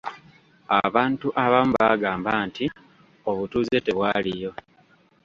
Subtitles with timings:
[0.83, 2.65] Abantu abamu baagamba nti
[3.29, 4.51] obutuuze tebwaliyo.